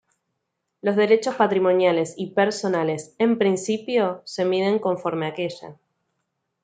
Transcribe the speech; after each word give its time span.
Los 0.81 0.95
derechos 0.95 1.35
patrimoniales 1.35 2.15
y 2.17 2.31
personales, 2.31 3.13
en 3.19 3.37
principio, 3.37 4.23
se 4.25 4.45
miden 4.45 4.79
conforme 4.79 5.27
aquella. 5.27 5.75